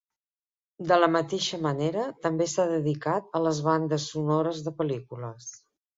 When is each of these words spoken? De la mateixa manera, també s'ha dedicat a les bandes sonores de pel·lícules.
De 0.91 0.95
la 1.01 1.09
mateixa 1.15 1.59
manera, 1.65 2.05
també 2.27 2.47
s'ha 2.53 2.67
dedicat 2.71 3.39
a 3.39 3.43
les 3.49 3.61
bandes 3.69 4.11
sonores 4.15 4.63
de 4.69 4.75
pel·lícules. 4.81 5.53